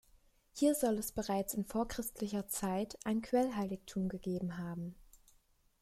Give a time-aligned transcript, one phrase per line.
[0.55, 4.95] Hier soll es bereits in vorchristlicher Zeit ein Quellheiligtum gegeben haben.